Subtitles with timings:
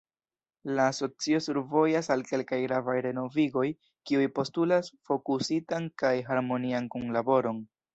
[0.77, 3.67] “La Asocio survojas al kelkaj gravaj renovigoj,
[4.09, 7.67] kiuj postulas fokusitan kaj harmonian kunlaboron.